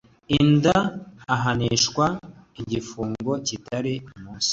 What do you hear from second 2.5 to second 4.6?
igifungo kitari munsi